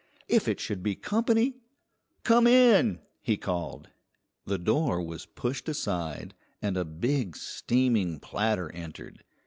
[0.27, 1.57] If it should be company!
[2.23, 3.89] "Come in!" he called.
[4.47, 9.23] The door was pushed aside and a big, steaming platter entered.